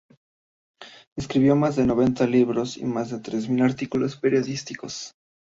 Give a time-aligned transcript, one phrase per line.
[1.15, 5.13] Escribió más de noventa libros y más de tres mil artículos periodísticos.